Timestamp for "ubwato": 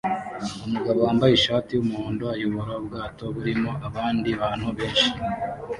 2.81-3.23